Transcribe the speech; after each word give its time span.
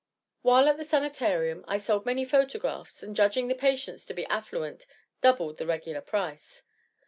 While 0.41 0.67
at 0.67 0.77
the 0.77 0.83
Sanitarium 0.83 1.63
I 1.67 1.77
sold 1.77 2.07
many 2.07 2.25
photographs, 2.25 3.03
and 3.03 3.15
judging 3.15 3.49
the 3.49 3.53
patients 3.53 4.03
to 4.07 4.15
be 4.15 4.25
affluent, 4.25 4.87
doubled 5.21 5.57
the 5.57 5.67
regular 5.67 6.01
price. 6.01 6.63